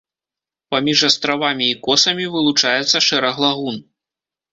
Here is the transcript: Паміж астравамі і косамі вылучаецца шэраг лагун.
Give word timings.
Паміж 0.75 0.99
астравамі 1.09 1.67
і 1.73 1.75
косамі 1.87 2.25
вылучаецца 2.37 2.97
шэраг 3.09 3.35
лагун. 3.45 3.77